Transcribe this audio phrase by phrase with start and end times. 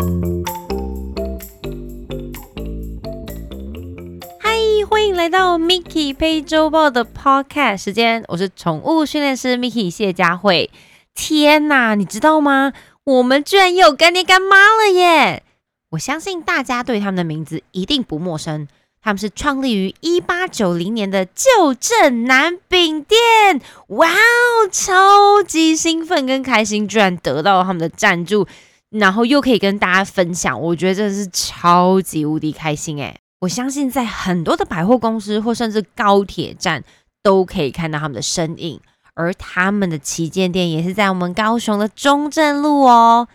[0.00, 0.06] 嗨，
[4.88, 10.70] 欢迎来到 Miki 配周报的 Podcast 时间，我是宠物训练师 Miki 谢佳慧。
[11.14, 12.72] 天哪，你知道吗？
[13.04, 15.42] 我们居然有干爹干妈了耶！
[15.90, 18.66] 我相信大家对他们的名字一定不陌生。
[19.02, 28.46] 他们是创立于一八九零年的旧镇南饼店，哇哦，超级兴奋跟开心，居然得到了他们的赞助，
[28.90, 33.18] 然后又可以跟大家分享，我觉得真的是超级无敌开心诶。
[33.40, 36.84] 我相信在很多的百货公司或甚至高铁站
[37.22, 38.80] 都可以看到他们的身影，
[39.14, 43.28] 而他们的旗舰店也是在我们高雄的中正路哦。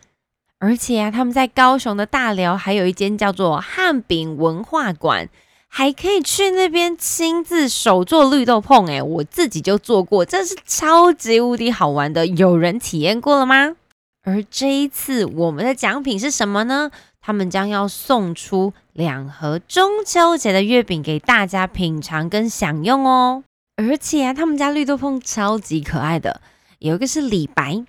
[0.60, 5.30] 而且啊，他们在高雄的大寮还有一间叫做汉饼文化馆。
[5.68, 12.26] 还可以去那边亲自手做绿豆碰，诶，我自己就做过，真是超级无敌好玩的。
[12.26, 13.76] 有人体验过了吗？
[14.26, 16.92] 而这一次我们的奖品是什么呢？
[17.22, 23.44] 他们将要送出两盒中秋节的月饼给大家品尝跟享用哦。
[23.78, 26.42] 而且啊，他们家绿豆碰超级可爱的，
[26.80, 27.86] 有一个是李白、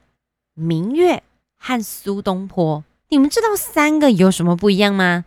[0.54, 1.22] 明月
[1.58, 2.84] 和苏东坡。
[3.08, 5.24] 你们知道三个有什么不一样吗？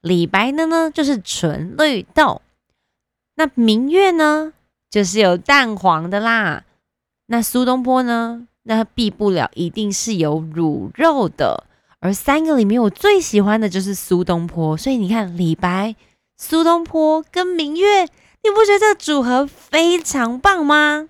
[0.00, 2.42] 李白的呢，就是纯绿豆；
[3.36, 4.52] 那明月呢，
[4.90, 6.64] 就是有蛋黄的啦。
[7.26, 11.64] 那苏东坡呢，那避不了一定是有卤肉的。
[12.00, 14.76] 而三个里面，我最喜欢的就是苏东坡。
[14.76, 15.94] 所以你看，李白、
[16.36, 21.08] 苏东坡跟明月，你不觉得这组合非常棒吗？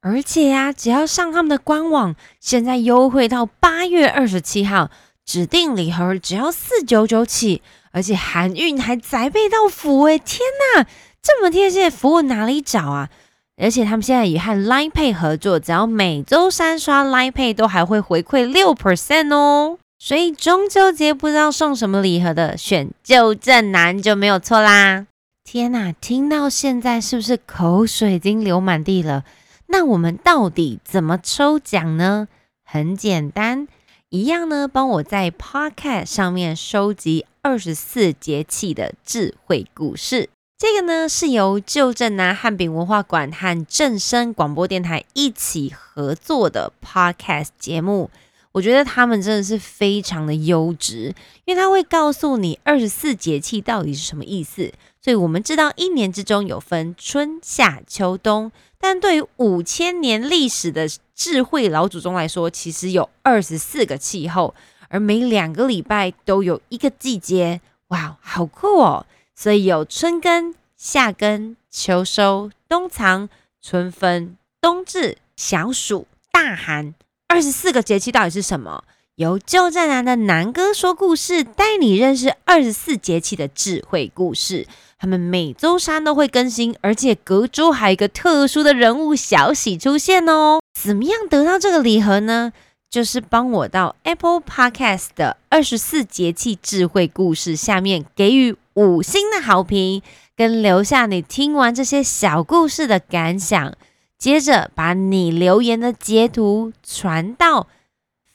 [0.00, 4.90] 而且呀，只要上他们的官网，现在优惠到八月二十七号，
[5.24, 7.62] 指定礼盒只要四九九起。
[7.92, 10.18] 而且含运还宅配到府哎！
[10.18, 10.40] 天
[10.74, 10.84] 哪，
[11.22, 13.08] 这么贴心的服务哪里找啊？
[13.56, 19.78] 而且他们现在也和 Line Pay 合作，只要每周三刷 Line Pay 都还会回馈六 percent 哦。
[19.98, 25.06] 所以中秋节不知道送什么礼盒的，选旧正南就没有错啦！
[25.44, 29.24] 天哪，听到现在是不是口水已经流满地了？
[29.68, 32.28] 那我们到底怎么抽奖呢？
[32.64, 33.68] 很简单。
[34.10, 40.28] 一样呢，帮我在 Podcast 上面收集二十四节气的智慧故事。
[40.56, 48.08] 这个呢是由旧镇南汉饼文化馆和正声广播电台一起合作的 Podcast 节目。
[48.52, 51.12] 我觉得他们真的是非常的优质，
[51.44, 54.72] 因为他会告诉你二十四节气到底是什么意思。
[55.02, 64.54] 所以我们知道一年之中有分春夏秋冬，但对于五千年历史的智慧老祖宗来说，其实有二十四个气候，
[64.88, 67.60] 而每两个礼拜都有一个季节。
[67.88, 69.04] 哇，好酷哦！
[69.34, 73.28] 所以有春耕、夏耕、秋收、冬藏、
[73.60, 76.94] 春分、冬至、小暑、大寒。
[77.28, 78.84] 二十四个节气到底是什么？
[79.16, 84.66] 由旧镇南的南哥说故事，带你认识二十四节气的智慧故事。
[84.98, 90.60] 他们每周三都会更新，而且隔周还有一个特殊的人物小喜出现哦。
[90.80, 92.52] 怎么样得到这个礼盒呢？
[92.90, 100.02] 就是帮我到 Apple Podcast 的二十四节气智慧故事下面给予五星的好评，
[100.36, 103.74] 跟留下你听完这些小故事的感想。
[104.16, 107.66] 接着把你留言的截图传到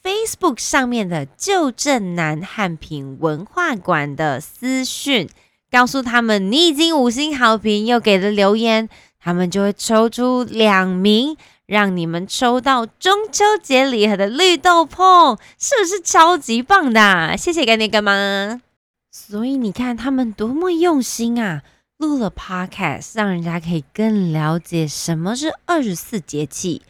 [0.04, 5.28] Facebook 上面的旧镇南汉品文化馆的私讯。
[5.72, 8.90] 告诉他们你已经五星好评又给了留言，
[9.20, 17.36] 他们就会抽出两名，让你们抽到中秋节礼盒的绿豆碰，是不是超级棒的？
[17.38, 18.62] 谢谢干爹干妈。
[19.22, 21.62] 所以你看他们多么用心啊，
[21.98, 26.82] 录了 Podcast，让人家可以更了解什么是二十四节气，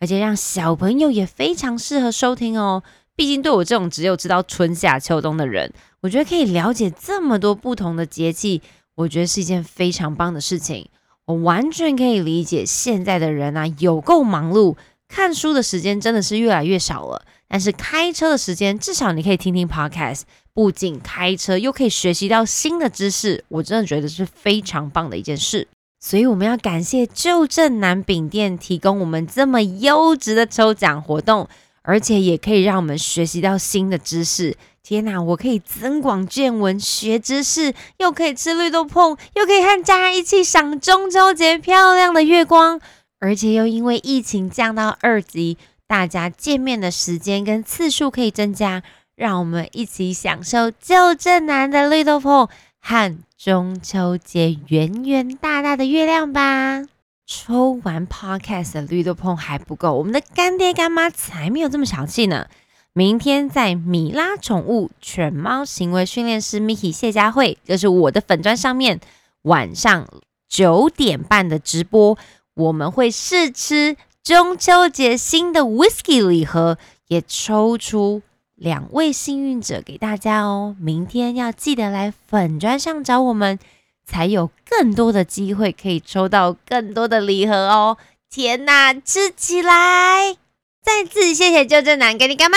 [0.00, 2.82] 而且让小朋友也非常适合收听哦。
[3.14, 5.72] 毕竟对我这种只有知道春夏秋冬的人。
[6.00, 8.60] 我觉得可以了解这么多不同的节气，
[8.96, 10.88] 我觉得是一件非常棒的事情。
[11.26, 14.76] 我完全可以理解现在的人啊，有够忙碌，
[15.08, 17.24] 看书的时间真的是越来越少了。
[17.48, 20.22] 但是开车的时间，至少你可以听听 podcast，
[20.56, 23.44] 不仅开车，又可以学习到新的知识。
[23.48, 25.68] 我真的觉得是非常棒的一件事。
[26.00, 31.46] 所以我们要感谢旧镇南饼店提供我们这么优质的抽奖活动，
[31.82, 34.56] 而且也可以让我们学习到新的知识。
[34.82, 35.20] 天哪！
[35.20, 42.80] 我可以增广见闻、学知识，又可以吃绿豆碰，又可以和家人一起赏中秋节漂亮的月光，
[43.20, 48.82] 而且又因为疫情降到二级，大家见面的时间跟次数可以增加，
[49.16, 52.48] 让我们一起享受旧正南的绿豆碰
[52.80, 56.82] 和中秋节圆圆大大的月亮吧。
[57.26, 62.46] 抽完 Podcast 的绿豆碰还不够，我们的干爹干妈才没有这么小气呢。
[62.92, 69.00] 明天在米拉宠物犬猫行为训练师 Miki 谢佳慧，就是我的粉砖上面
[69.42, 70.06] 晚上
[70.48, 72.16] 九点半的直播，
[72.54, 76.78] 我们会试吃中秋节新的 Whisky 礼盒，
[77.08, 78.22] 也抽出
[78.56, 80.74] 两位幸运者给大家哦。
[80.80, 83.58] 明天要记得来粉砖上找我们，
[84.06, 87.98] 才有更多的机会可以抽到更多的礼盒哦。
[88.30, 90.36] 天哪，吃起来！
[90.82, 92.56] 再次谢谢旧正男给你干嘛？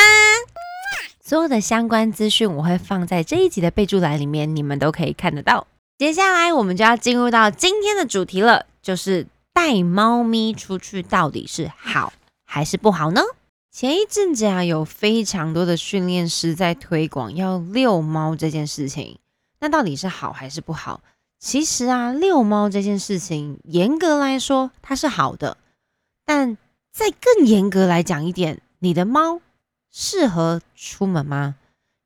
[1.21, 5.67] 所有的相关资讯我会放在这一集的备注栏里面，你们都可以看得到。
[5.97, 12.13] 接下来我们就要进入到今天的主题了，就是带猫咪出去到底是好
[12.45, 13.21] 还是不好呢？
[13.71, 19.19] 前一阵子啊，有非常多的训练师在推广要遛猫这件事情，
[19.59, 21.01] 那到底是好还是不好？
[21.37, 25.57] 其实啊，遛猫这件事情严格来说它是好的，
[26.25, 26.57] 但
[26.91, 29.39] 再更严格来讲一点，你的猫
[29.91, 31.55] 适合出门吗？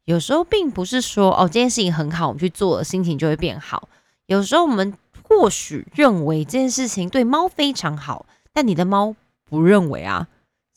[0.04, 3.88] 有时候并不是说哦这件事情很好，我们去做了，心情就会变好。
[4.26, 10.28] 有时候我们或许认为这件事情对猫非常好，但你的猫不认为啊。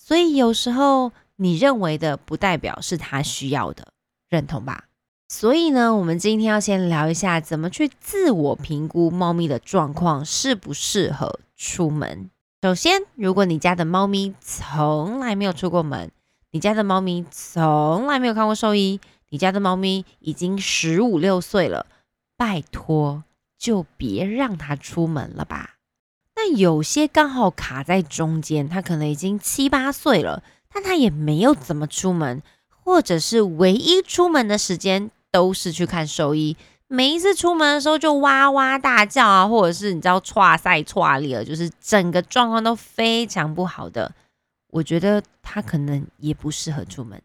[0.06, 3.88] 所以有时候你认为的，不代表是他需要的，
[4.28, 4.84] 认同吧？
[5.26, 12.30] 所以呢，我们今天要先聊一下怎么去自我评估猫咪的状况适不适合出门。
[12.62, 16.12] 首先，如果你家的猫咪从来没有出过门，
[16.52, 19.00] 你家的猫咪从来没有看过兽医，
[19.30, 21.86] 你家的猫咪已经十五六岁了，
[22.36, 23.24] 拜托
[23.58, 25.75] 就别让它出门了吧。
[26.46, 36.56] 那有些刚好卡在中间，他可能已经七八岁了，但他也没有怎么出门，或者是唯一出门的时间都是去看兽医。
[36.86, 44.12] 每一次出门的时候就哇哇大叫啊，或者是你知道踹赛踹裂了，就是整个状况都非常不好的。
[44.68, 47.20] 我觉得他可能也不适合出门。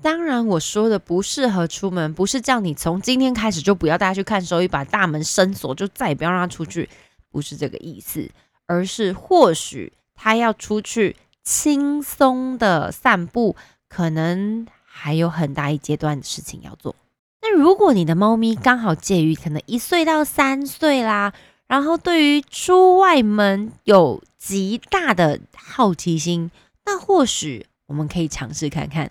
[0.00, 6.88] 当然，我说的不适合出门，不是叫你从今天开始就不要带他去看兽医，把大门深锁，就再也不要让他出去，
[7.30, 8.30] 不是这个意思，
[8.70, 13.56] 而是或许他要出去轻松的散步，
[13.88, 16.94] 可能还有很大一阶段的事情要做。
[17.42, 21.32] 那如果你的猫咪刚好介于可能一岁到三岁啦，
[21.66, 26.52] 然后对于出外门有极大的好奇心，
[26.84, 29.10] 那或许我们可以尝试看看。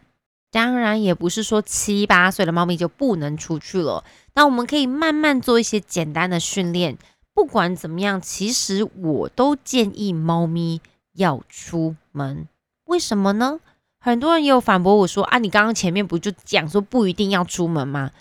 [0.51, 4.05] 当然，也不是说七八岁的猫咪就不能出去了。
[4.35, 6.97] 那我们可以慢慢做一些简单的训练。
[7.39, 10.81] 不管怎么样，其实我都建议猫咪
[11.13, 12.49] 要出门。
[12.83, 13.61] 为什么呢？
[13.97, 18.11] 很多人也有反驳我说：“啊，你刚刚前面不就讲说不一定要出门吗？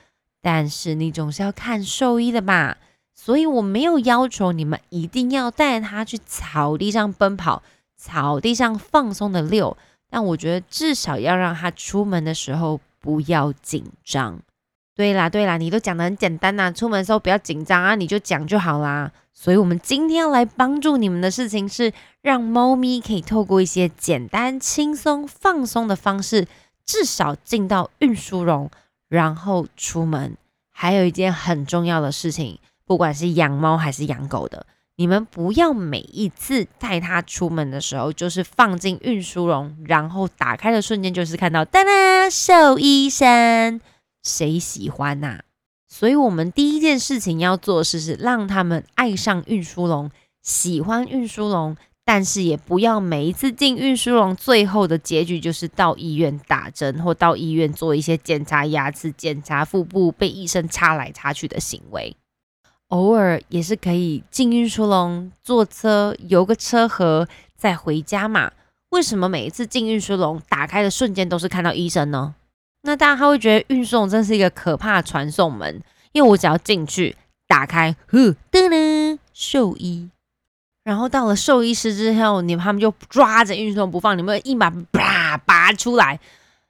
[0.41, 2.79] 但是你总是要看兽医的吧。
[3.13, 7.65] 所以我没有要求你们一定要带它去草地上奔跑，
[7.97, 9.77] 草地上放松的遛。
[10.09, 14.39] 但我觉得至少要让它出门的时候不要紧张。
[14.99, 19.13] 对啦，对啦，你都讲的很简单呐，出门的时候不要紧张啊，你就讲就好啦。
[19.33, 26.49] 所以，我们今天要来帮助你们的事情是，让猫咪可以透过一些简单、轻松、放松的方式，
[26.85, 28.69] 至少进到运输笼，
[29.09, 30.37] 然后出门。
[30.73, 34.67] 还有一件很重要的事情，不管是养猫还是养狗的，
[34.97, 43.81] 你们不要每一次带它出门的时候，就是放进运输笼，然后打开的瞬间就是看到哒哒兽医生，
[44.29, 45.41] 谁喜欢呐？
[45.89, 50.11] 所以，我们第一件事情要做的是，是让他们爱上运输笼，
[50.43, 62.15] 喜欢运输笼，但是也不要每一次进运输笼，最后的结局就是到医院打针，或到医院做一些检查牙齿、检查腹部，被医生插来插去的行为。
[62.89, 67.27] 偶尔也是可以进运输笼，坐车游个车河，
[67.57, 68.53] 再回家嘛。
[68.91, 72.35] 为什么每一次进运输笼打开的瞬间都是看到医生呢？
[72.83, 75.83] 那大家他会觉得运送真是一个可怕的传送门，
[76.13, 77.17] 因为我只要进去
[77.47, 78.19] 打开，呼
[78.51, 80.09] 噔噔兽医，
[80.85, 86.21] 然后到了兽医师之后，你们他们就抓着运送不放，你们一把啪拔出来，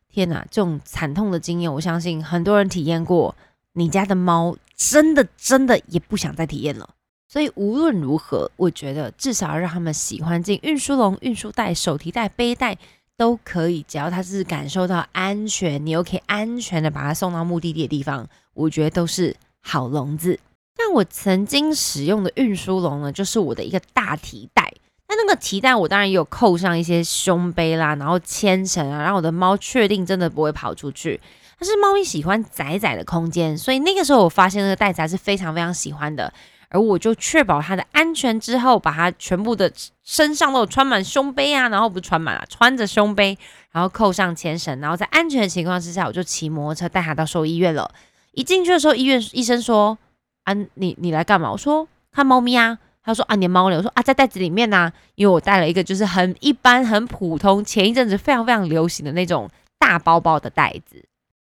[0.09, 0.45] 天哪！
[0.51, 3.35] 这种惨痛的经验，我相信很多人体验过。
[3.75, 6.89] 你家的猫真的真的也不想再体验了。
[7.29, 12.77] 所以无论如何，我觉得至少要让他们喜欢进运输笼、运输袋、手提袋、背带。
[13.19, 20.39] 都可以，只要他是感受到安全，你又可以安全的把它送到目的地的地方，我觉得都是好笼子。
[20.77, 24.73] 但我曾经使用的运输笼呢，就是我的一个大提袋。
[25.09, 31.21] 那那个提袋我当然也有扣上一些胸背啦，然后牵绳啊，让我的猫确定真的不会跑出去。
[31.59, 36.33] 但是猫咪喜欢窄窄的空间，所以那个时候我发现那个袋子还是非常非常喜欢的。
[36.71, 39.73] 而我就确保它的安全之后，把它全部的
[40.03, 43.37] 身上都穿满胸背啊，然后不是穿满了，穿着胸背，
[43.73, 47.91] 然后扣上牵绳，然后在安全的情况之下，我就骑摩托车带它到兽医院了。
[48.33, 49.97] 一进去的时候，医院医生说
[50.45, 59.49] ：“啊，你你来干嘛？”我说：“看猫咪啊。”他说：“啊，你的猫呢？”我说：“啊，在袋子里面呢。”因为我带了一个就是很一般、很普通，前一阵子非常非常流行的那种
[59.79, 61.03] 大包包的袋子。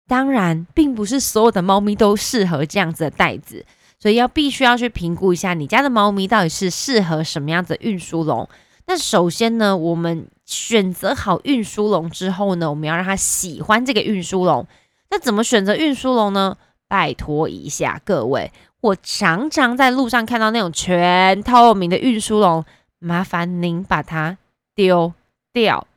[0.07, 3.63] 当然，并不是所有的猫咪都适合这样子的袋子。
[4.01, 8.49] 所以要必须要去评估一下你家的猫咪到底是适合什么样子的运输笼。
[8.87, 14.65] 那首先呢，我们选择好运输笼之后呢，我们要让它喜欢这个运输笼。
[15.11, 16.57] 那怎么选择运输笼呢？
[16.87, 22.65] 拜托一下各位，我常常在路上看到那种全透明的运输笼，
[22.97, 24.37] 麻烦您把它
[24.73, 25.13] 丢
[25.53, 25.87] 掉。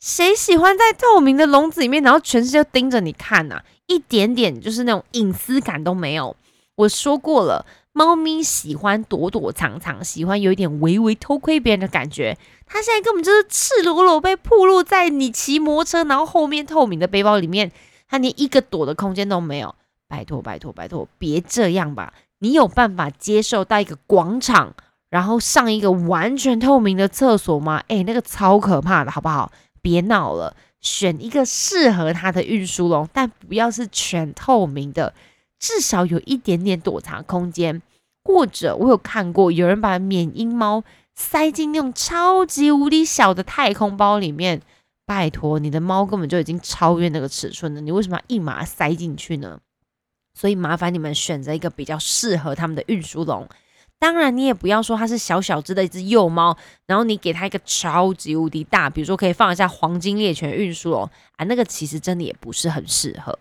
[0.00, 3.62] 谁喜欢在透明的笼子里面，然后全世界盯着你看呐？
[3.86, 6.34] 一点点就是那种隐私感都没有。
[6.76, 12.36] 我说过了，猫咪喜欢躲躲藏藏，喜欢有一点微微偷窥别人的感觉。
[12.66, 17.72] 它现在根本就是赤裸裸被暴露在你骑摩托车，然后后面透明的背包里面，
[18.08, 19.74] 它连一个躲的空间都没有。
[20.08, 22.12] 拜托拜托拜托，别这样吧！
[22.38, 24.74] 你有办法接受到一个广场，
[25.08, 27.82] 然后上一个完全透明的厕所吗？
[27.88, 29.50] 诶，那个超可怕的，好不好？
[29.80, 35.14] 别闹了，选一个适合它的运输笼，但不要是全透明的。
[35.58, 37.82] 至少有一点点躲藏空间，
[38.24, 40.84] 或者我有看过有人把缅因猫
[41.14, 44.62] 塞进那种超级无敌小的太空包里面。
[45.08, 49.60] 拜托，你的猫根本就已经超越那个尺寸了，你为什么要一马塞进去呢？
[50.34, 53.48] 所以麻烦你们选择一个比较适合他们的运输笼。
[54.00, 63.38] 当然，你也不要说它是小小只的一只幼猫，然后你给它一个超级无敌大，比如说可以放一下黄金猎犬运输笼啊，那个其实真的也不是很适合。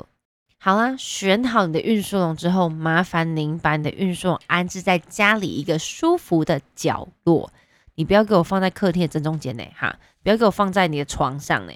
[0.66, 7.52] 好啦，选好你的运输笼之后，麻烦您把你的运输笼安置在家里一个舒服的角落。
[7.94, 11.74] 你不要给我放在客厅的正中间呢，哈，不要给我放在你的床上呢，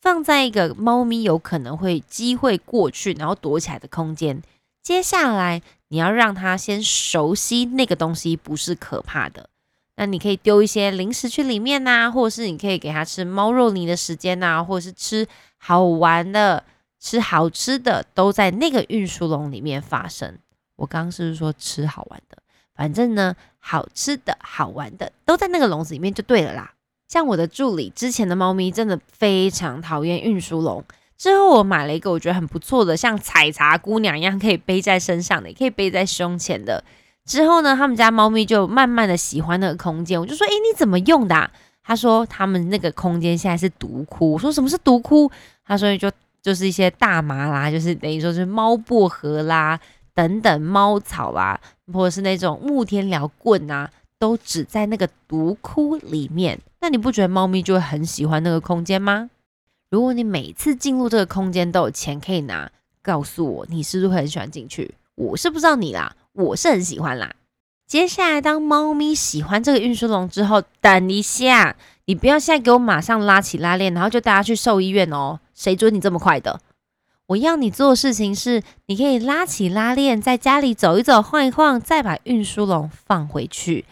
[0.00, 4.40] 放在一个猫咪有可能会机会过去然后躲起来的空间。
[4.84, 9.50] 接下来你要让它先熟悉那个东西不是可怕的，
[9.96, 15.26] 那你可以丢一些零食去里面呐，或者是你可以给它吃猫肉泥的时间呐，或者是吃
[15.56, 16.62] 好玩的。
[17.00, 20.38] 吃好吃的都在那个运输笼里面发生。
[20.76, 22.38] 我刚刚是不是说吃好玩的？
[22.74, 26.72] 反正呢，好吃的好玩的都在那个笼子里面就对了啦。
[27.08, 30.84] 像我的助理之前的猫咪真的非常讨厌运输笼。
[31.16, 36.84] 之后我买了一个我觉得很不错的，像采茶姑娘一样可以背在身上的，也可以背在胸前的。
[37.24, 40.20] 之后呢，他们家猫咪就慢慢的喜欢那个空间。
[40.20, 41.50] 我就说：“诶，你怎么用的？”
[41.82, 45.28] 他说：“他们那个空间现在是毒窟。”我说：“什么是毒窟？”
[45.66, 46.08] 他说：“就。”
[46.42, 49.78] 就是一些大麻啦，就是等于说是猫薄荷啦，
[50.14, 51.60] 等等猫草啦，
[51.92, 56.58] 或者是那种木天聊棍啊，都只在那个毒窟里面。
[56.80, 59.30] 那你不觉得猫咪就会很喜欢那个空间吗？
[59.90, 62.70] 如果你每次进入这个空间都有钱可以拿，
[63.02, 64.94] 告诉我你是不是很喜欢进去？
[65.14, 67.34] 我是不知道你啦，我是很喜欢啦。
[67.86, 71.74] 接下来，当猫咪喜欢这个运输笼之后，等一下。
[72.04, 75.40] 你不要现在给我马上拉起拉链，然后就带它去兽医院哦。
[75.58, 76.60] 谁准你这么快的？
[77.26, 83.84] 我要你做的事情是，你可以拉起拉链，在家里走一走、晃一晃，再把运输笼放回去。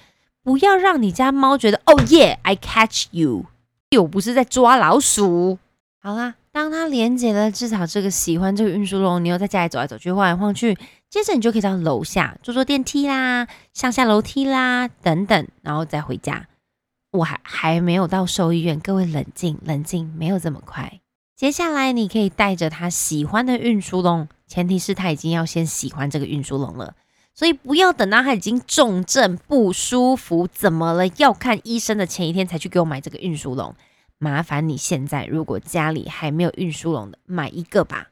[0.42, 3.46] 不要让你家猫觉得哦耶，I catch you，
[3.90, 5.58] 又不是在抓老鼠。
[6.00, 10.78] 好啦，当它连接了至少这个喜欢这个运输笼，你又在家里走来走去、晃来晃去，
[11.10, 16.46] 接着你就可以到楼下坐坐电梯啦、上下楼梯啦等等，然后再回家。
[17.10, 21.00] 我还还没有到兽医院，各位冷静冷静，没有这么快。
[21.36, 26.94] 接下来你可以带着他喜欢的运输笼，前提是他已经要先喜欢这个运输笼了，
[27.34, 33.74] 所以不要等到他已经重症不舒服，怎么了要看医生的前一天才去给我买这个运输笼。
[34.16, 38.08] 麻烦你现在如果家里还没有运输笼的，买一个吧。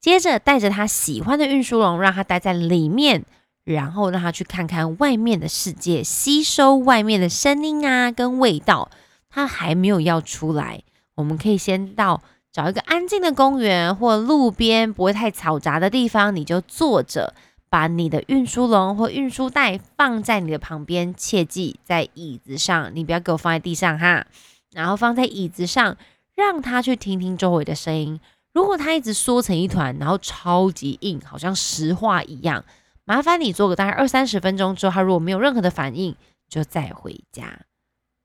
[0.00, 3.24] 接着带着他喜欢的运输笼，让他待在里面。
[3.62, 8.90] 然后让他去看看外面的世界，吸收外面的声音啊，跟味道。
[9.28, 10.82] 他还没有要出来，
[11.14, 17.32] 我们可以先到找一个安静的公园或路边不会太嘈杂的地方，你就坐着，
[17.68, 24.26] 把你的运输笼或运输袋放在你的旁边，切记在椅子上，你不要给我放在地上哈。
[24.72, 25.96] 然后放在椅子上，
[26.34, 28.20] 让它去听听周围的声音。
[28.52, 32.64] 如果它一直缩成一团，然后超级硬，好像石化一样。
[33.04, 36.16] 麻烦你做个大概二三十分钟之后，它如果没有任何的反应，
[36.48, 37.60] 就再回家，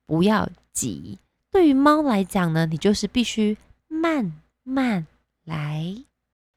[0.08, 1.20] 不要急。
[1.52, 3.58] 对于猫来讲呢，你就是必须
[4.06, 5.08] 慢慢
[5.46, 6.04] 来。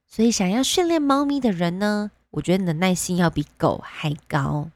[0.07, 4.71] 所以想要训练猫咪的人呢，我觉得你的耐心要比狗还高。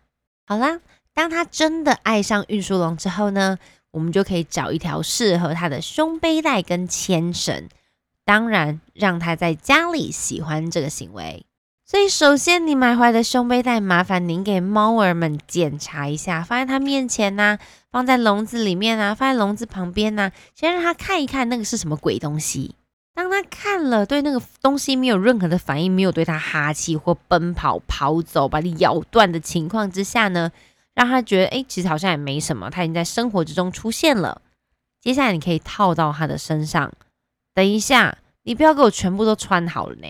[0.47, 0.81] 好啦，
[1.13, 3.59] 当他真的爱上运输笼之后呢，
[3.91, 7.69] 我们就可以找一条适合他的胸背带跟牵绳，
[8.25, 11.45] 当然让他在家里喜欢这个行为。
[11.93, 17.59] 所以，首先你买回来的胸背带，麻烦您给猫儿们检查一下，放在它面前呐，
[17.91, 22.77] 放在笼子里面啊，放在笼子旁边呐，先让它看一看那个是什么鬼东西。
[23.15, 30.51] 当他看了，对那个东西没有任何的反应，没有对他哈气或奔跑跑走，把你咬断的情况之下呢，
[30.95, 34.41] 让他觉得哎，其实好像也没什么，他已经在生活之中出现了。
[34.99, 36.91] 接下来你可以套到他的身上。
[37.53, 40.09] 等一下，你不要给我全部都穿好了呢。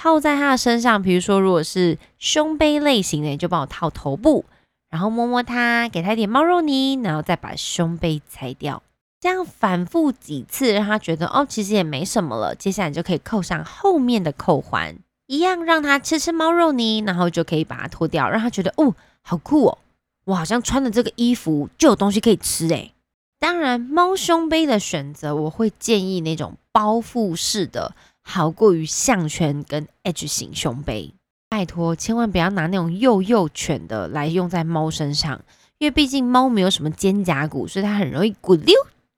[0.00, 4.44] 套在他的身上，比如说如果是胸背类型的，你就帮我套头部，
[4.88, 8.80] 然后摸摸它，给它一点猫肉泥，然后再把胸背拆掉。
[9.20, 12.54] 这样反复几次，让他觉得哦，其实也没什么了。
[12.54, 19.78] 接下来就可以扣上后面的扣环，一样让他吃吃猫肉泥，然后就可以把它脱掉，让他觉得哦，好酷哦，
[20.26, 22.92] 我好像穿的这个衣服就有东西可以吃诶。
[23.40, 27.96] 当然，猫胸背的选择，我会建议那种包覆式的，
[28.28, 31.14] 好过于项圈跟 H 型胸背。
[31.48, 35.40] 拜托，千万不要拿那种幼幼犬的来用在猫身上，
[35.78, 38.74] 因为毕竟猫没有什么肩胛骨，所以它很容易滚溜。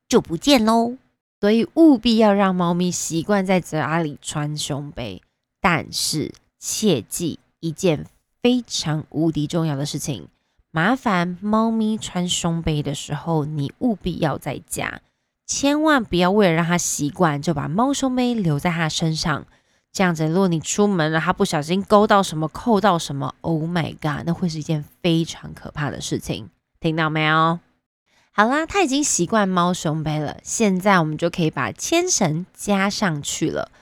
[0.09, 0.97] 就不见喽，
[1.41, 5.23] 所以务必要让猫咪习惯在家里穿胸背。
[5.61, 8.07] 但是切记一件
[8.41, 10.29] 非常无敌重要的事情：
[10.71, 15.01] 麻烦猫咪穿胸背的时候，你务必要在家，
[15.51, 19.45] 千万不要为了让它习惯，就把猫胸杯留在它身上。
[19.93, 26.51] 这样子，如果你出门了，它不小心勾到什么、扣到什么，Oh my god，那会是一件非常可怕的事情。
[26.79, 27.59] 听到没有？
[28.31, 33.73] 好啦，他已经习惯猫胸杯了，现在我们就可以把牵绳加上去了。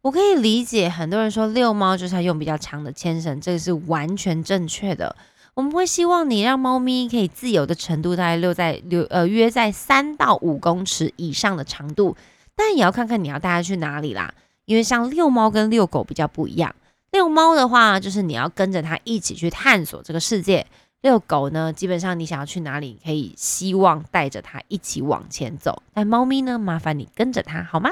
[0.00, 5.14] 我可以理解很多人说遛猫就是要用比较长的牵绳，这个是完全正确的。
[5.58, 12.16] 我们会希望你让猫咪可以自由的程度大概遛在遛呃约在三到五公尺以上的长度，
[12.54, 14.32] 但也要看看你要带它去哪里啦。
[14.66, 16.72] 因为像遛猫跟遛狗比较不一样，
[17.10, 20.64] 遛猫的话就是你要跟着它一起去探索这个世界。
[21.00, 25.82] 遛狗呢，基本上你想要去哪里，可以希望带着它一起往前走。
[25.92, 27.90] 但猫咪呢，麻烦你跟着它好吗？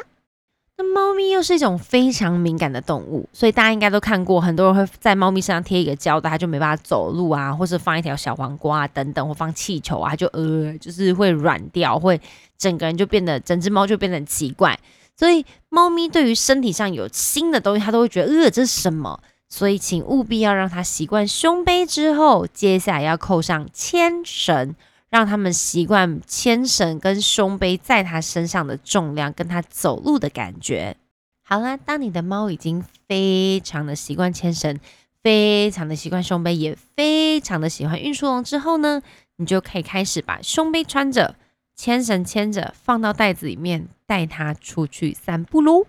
[0.79, 12.21] 那猫咪又是一种非常敏感的动物，所以大家应该都看过，很多人会在猫咪身上贴一个胶带，它就没办法走路啊，或是放一条小黄瓜啊等等，或放气球啊，就呃，就是会软掉，会
[12.59, 14.79] 整个人就变得，整只猫就变得很奇怪。
[15.17, 19.19] 所以猫咪对于身体上有新的东西，它都会觉得呃，这是什么？
[19.49, 24.75] 所以，请务必要让它习惯胸背之后，接下来要扣上牵绳，
[25.17, 30.95] 让他们习惯牵绳跟胸背在它身上的重量，跟它走路的感觉。
[31.43, 34.79] 好啦，当你的猫已经非常的习惯牵绳，
[35.23, 39.01] 非常的习惯胸背，也非常的喜欢运输笼之后呢，
[39.37, 41.35] 你就可以开始把胸背穿着，
[41.75, 45.87] 牵绳牵着，放到袋子里面，带它出去散步喽。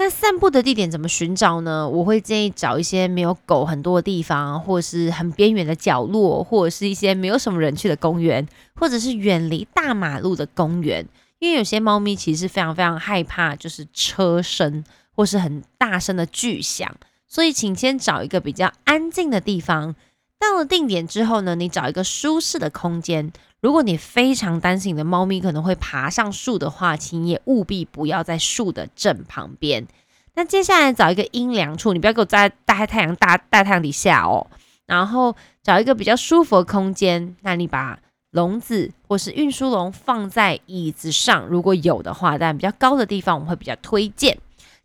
[0.00, 1.86] 那散步的地点怎么寻找呢？
[1.86, 11.06] 我会建议找一些没有狗很多的地方，或者是很边缘的角落，或者是一些没有什么人去的公园，或者是远离大马路的公园。
[11.38, 14.82] 因为有些猫咪其实非常非常害怕，就是车声
[15.14, 16.90] 或是很大声的巨响，
[17.28, 19.94] 所以请先找一个比较安静的地方。
[20.38, 23.30] 到了定点之后呢，你找一个舒适的空间。
[23.60, 29.86] 如果你非常担心你的猫咪可能会爬上树的话，请也务必不要在树的正旁边。
[30.34, 34.46] 那接下来找一个阴凉处，你不要给我在大太阳大大太阳底下哦。
[34.86, 37.98] 然后找一个比较舒服的空间，那你把
[38.30, 44.38] 笼子或是运输笼放在椅子上，如果有的话，但比较高的地方我们会比较推荐。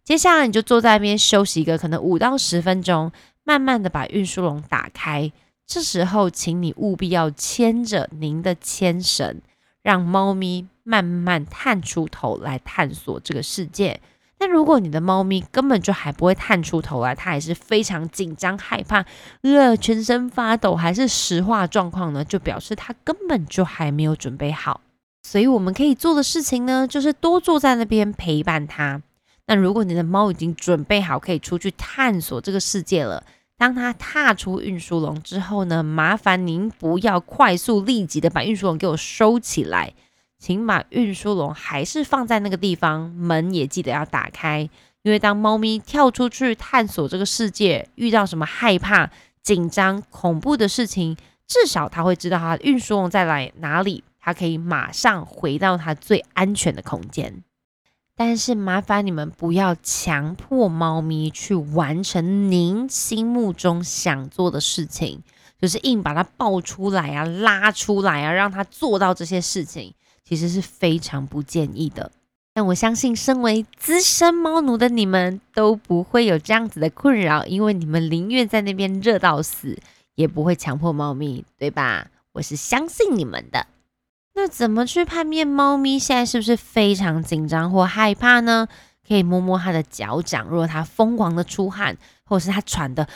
[0.04, 3.12] 接下来你就坐在那边休息一个可能五到十分钟，
[3.44, 5.32] 慢慢的把运输笼打开。
[5.68, 9.42] 这时候，请你务必要牵着您的牵绳，
[9.82, 14.00] 让猫咪慢慢探出头来探索这个世界。
[14.38, 19.04] 那如果你的猫咪根本就还不会探出头来，它还是非常紧张害怕，
[19.42, 24.82] 呃，全身发抖，还是石化状况呢，就表示它根本就还没有准备好。
[25.24, 29.02] 所以我们可以做的事情呢，就是多坐在那边陪伴它。
[29.48, 33.24] 那如果你的猫已经准备好可以出去探索这个世界了。
[33.58, 39.94] 当他踏出运输笼之后呢，麻烦您不要快速立即的把运输笼给我收起来，
[40.38, 44.70] 请把运输笼还是放在那个地方，门也记得要打开，
[45.04, 49.10] 因为当猫咪跳出去探索这个世界，遇到什么害怕、
[49.42, 51.16] 紧张、恐怖的事情，
[51.48, 57.44] 至少它会知道它运输笼在哪哪里，它可以马上回到它最安全的空间。
[58.18, 65.22] 但是麻烦你们不要强迫猫咪去完成您心目中想做的事情，
[65.60, 72.10] 就是硬把它抱出来啊、拉出来啊，让它做到这些事情，其实是非常不建议的。
[72.54, 79.78] 但我相信，身为资深猫奴的你们都不会有这样子的困扰，因为你们宁愿在那边热到死，
[80.16, 82.08] 也不会强迫猫咪，对吧？
[82.32, 83.68] 我是相信你们的。
[84.36, 88.68] 那怎么去判别猫咪现在是不是非常紧张或害怕呢？
[89.08, 91.96] 可以摸摸它的脚掌，如果它疯狂的出汗，
[92.26, 93.08] 或者是它喘的，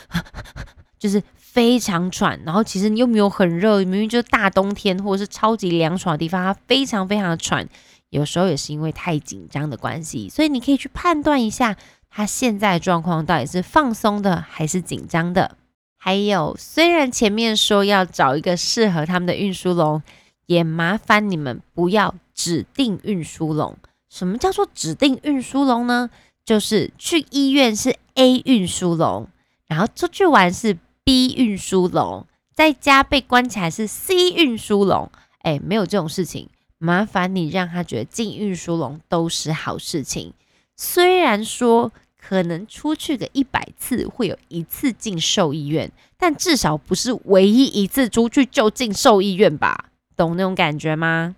[0.98, 7.68] 就是非常喘，然后其实你又没有很热，明明就是大冬天或者是超级凉爽的地方，它非常非常的喘。
[8.12, 11.76] 有时候也是因为太紧张的关系，所以你可以去判断一下
[12.10, 15.58] 它现在的状况到底是放松的还是紧张的。
[15.98, 20.02] 还有，虽然前面说要找一个适合他们的运输笼，
[20.50, 23.78] 也麻烦你们不要指定运输笼。
[24.10, 26.10] 什么叫做指定运输笼呢？
[26.44, 29.28] 就是去医院是 A 运输笼，
[29.68, 35.12] 然后出去玩是 B 运输笼，在家被关起来是 C 运输笼。
[35.44, 36.50] 哎，没有这种事情。
[36.80, 40.34] 麻烦你让他觉得进运输笼都是好事情，
[40.76, 49.92] 虽然说可能出去个一百次会有一次进兽医院，但至少不是唯一一次出去就进兽医院吧？
[50.20, 51.38] 懂那种感觉吗？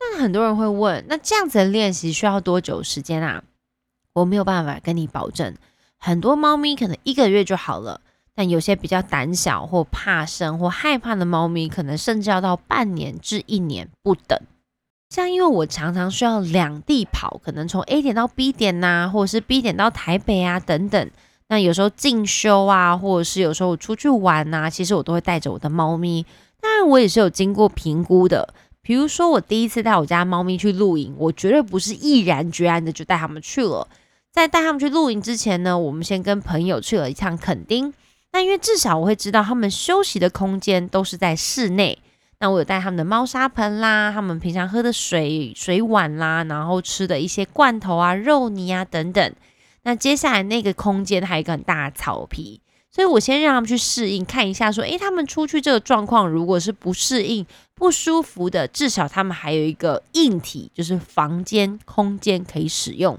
[0.00, 3.44] 那很多人会问，那这样子的练习需要多久时间啊？
[4.14, 5.54] 我没有办法跟你保证，
[5.96, 8.00] 很多猫咪可能一个月就好了，
[8.34, 14.36] 但有些比较胆小或怕生或害怕的猫咪，可能甚至要到半年至一年不等。
[15.08, 21.10] 像因为我常常需要两地跑，可能从 A 点到 B 点呐，或者是 B 点到台北啊等等。
[21.48, 26.26] 那有时候进修啊，或者是有时候我出去玩呐，其实我都会带着我的猫咪。
[26.60, 28.54] 当然，我也是有经过评估的。
[28.82, 33.88] 比如说，我第一次带我家猫咪去露营，我绝对不是毅然决然的就带他们去了。
[34.32, 37.92] 在带他们去露营之前呢，我们先跟朋友去了一趟垦丁。
[38.32, 41.98] 那因为至少我会知道他们休息的空间都是在室内。
[42.38, 49.32] 那我有带他们的猫砂盆啦，他们平常喝的水水碗啦，然后吃的一些罐头啊、肉泥啊等等。
[49.84, 52.60] 那接下来那个空间还有一个很大的草皮，
[52.96, 63.18] 所以我先让他们去适应，看一下说，诶，他们出去这个状况如果是不适应、不舒服的，至少他们还有一个硬体，就是房间空间可以使用。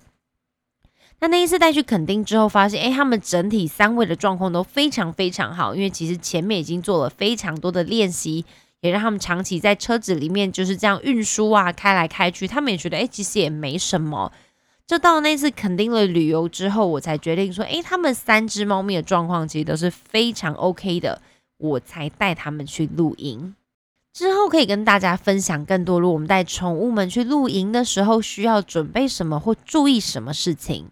[1.19, 8.43] 那那一次带去垦丁之后，发现，诶，他们整体三位的状况都非常非常好，因为其实前面已经做了非常多的练习。
[8.81, 14.31] 也让他们长期在车子里面就是这样运输啊，开来开去，他们也觉得哎，其实也没什么。
[14.87, 21.21] 就到那次肯定了旅游之后，我才决定说，哎，他们三只猫咪的状况其实都是非常 OK 的，
[21.57, 23.53] 我才带他们去露营。
[24.13, 30.87] 之后可以跟大家分享更多，如果我们带宠物们去露营的时候，需要准备什么或注意什么事情。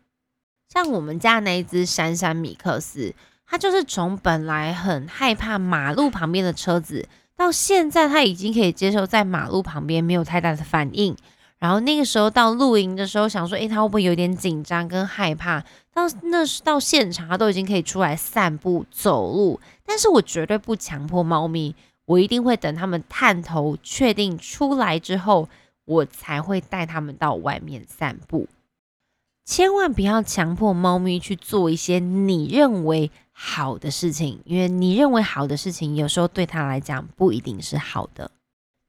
[0.67, 3.15] 像我们家那一只珊珊米克斯，
[3.47, 7.07] 它就是从本来很害怕马路旁边的车子。
[7.37, 11.15] 到现在，它已经可以接受在马路旁边没有太大的反应。
[11.59, 15.61] 然后那个时候到露营的时候，想说，诶，他会不会有点紧张跟害怕？
[15.93, 19.59] 到那到现场，他都已经可以出来散步走路。
[19.85, 21.73] 但是我绝对不强迫猫咪，
[22.05, 25.47] 我一定会等他们探头确定出来之后，
[25.85, 28.47] 我才会带他们到外面散步。
[29.45, 38.31] 千万不要强迫猫咪去做一些你认为好的事情，因为你认为好的事情，有时候对它来讲不一定是好的。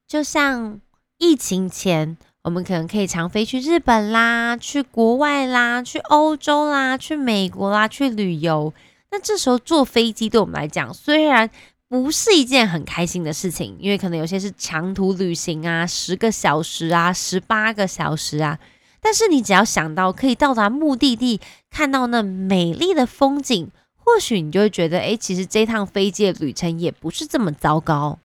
[0.09, 0.81] 就像
[1.19, 8.73] 疫情前，我们可能可以常飞去日本啦，去国外啦，去欧洲啦，去美国啦，去旅游。
[9.11, 11.51] 那这时候坐飞机对我们来讲，虽然
[11.89, 18.61] 不是一件很开心的事情，因为可能有些是长途旅行啊，十个小时啊，十八个小时啊。
[19.01, 28.21] 但是你只要想到可以到达目的地，看到那美丽的风景，或许你就会觉得，哎，其实这趟飞机的旅程也不是这么糟糕。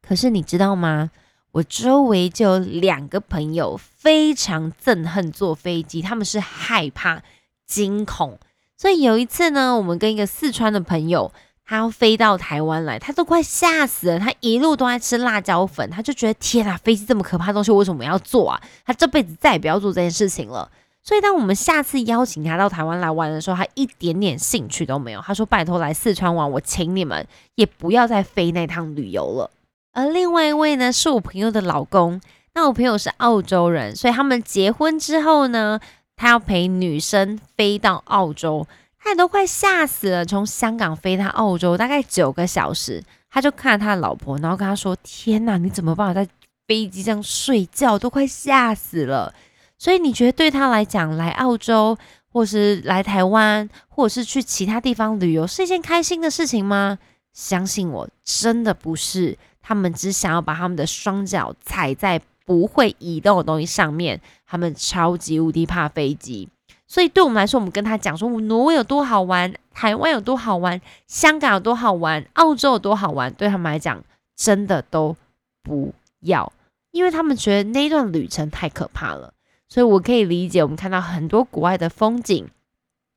[0.00, 1.10] 可是你知道吗？
[1.56, 7.22] 我周围就有两个朋友非常憎恨坐飞机，他们是害怕、
[7.66, 8.38] 惊恐。
[8.76, 11.32] 所以有一次呢，我们跟一个四川的朋友。
[11.68, 14.20] 他要飞到台湾来，他都快吓死了。
[14.20, 18.62] 他一路都在吃辣椒粉，他就觉得天啊，飞机这么可怕的东西，为什么要坐啊？
[18.84, 20.70] 他这辈子再也不要做这件事情了。
[21.02, 25.20] 所以，当我们下次邀请他到台湾来玩的时候，他一点点兴趣都没有。
[25.22, 29.50] 他说：“拜托来四川玩，我请你们，也不要再飞那趟旅游了。”
[29.96, 32.20] 而另外一位呢，是我朋友的老公。
[32.52, 35.80] 那我朋友是澳洲人，所以他们结婚之后呢，
[36.14, 38.66] 他要陪女生飞到澳洲。
[38.98, 46.28] 他都快吓死了，从香港飞到澳洲大概九个小时，他就看他老婆，然后跟他说：“天哪，你怎么办法在
[46.66, 47.98] 飞机上睡觉？
[47.98, 49.32] 都快吓死了。”
[49.78, 51.96] 所以你觉得对他来讲，来澳洲，
[52.30, 56.98] 或是来台湾，或者是去其他地方旅游，是一件开心的事情吗？
[57.32, 64.20] 相信我，真的不是，他们只想要把他们的双脚踩在不会移动的东西上面。
[64.46, 66.48] 他们超级无敌怕飞机，
[66.86, 74.00] 所以对我们来说，我们跟他讲说，挪威有多好玩，台湾有多好玩，香港有多好玩，澳洲有多好玩，对他们来讲，
[74.36, 75.16] 真的都
[75.64, 76.52] 不要，
[76.92, 79.34] 因为他们觉得那段旅程太可怕了。
[79.68, 82.48] 所以我可以理解，我们看到很多国外的风景。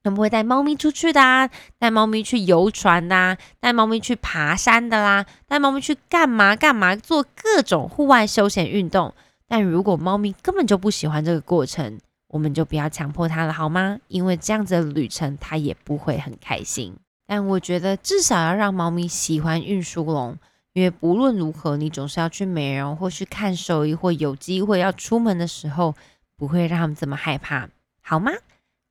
[0.02, 9.14] 他们会带猫咪出去的啊，带猫咪去游船呐，带猫咪去爬山的啦，带猫咪去干嘛干嘛，做各种户外休闲运动。
[9.48, 14.00] 但如果猫咪根本就不喜欢这个过程，我们就不要强迫它了，好吗？
[14.08, 16.96] 因为这样子的旅程它也不会很开心。
[17.28, 20.38] 但我觉得至少要让猫咪喜欢运输笼，
[20.74, 25.94] 因为不论如何，你总是要去美容或去看兽医，或有机会要出门的时候，
[26.38, 27.68] 不会让他们这么害怕，
[28.02, 28.32] 好吗？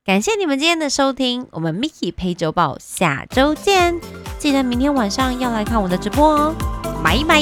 [0.09, 4.01] 感谢你们今天的收听，我们 Miki 陪周报下周见，
[4.39, 6.55] 记得明天晚上要来看我的直播哦，
[7.03, 7.39] 拜拜。